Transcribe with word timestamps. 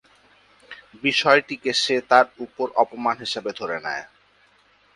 বিষয়টিকে 1.03 1.71
সে 1.83 1.95
তার 2.09 2.25
ওপর 2.39 2.67
অপমান 2.75 3.15
হিসেবে 3.17 3.51
ধরে 3.59 3.77
নেয়। 3.85 4.05